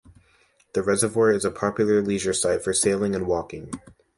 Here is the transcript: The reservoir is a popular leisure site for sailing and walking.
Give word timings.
The 0.73 0.81
reservoir 0.81 1.29
is 1.31 1.45
a 1.45 1.51
popular 1.51 2.01
leisure 2.01 2.33
site 2.33 2.63
for 2.63 2.73
sailing 2.73 3.13
and 3.13 3.27
walking. 3.27 3.69